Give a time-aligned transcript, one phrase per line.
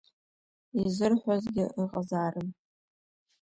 [0.83, 2.49] Изырҳәозгьы ыҟазаарын.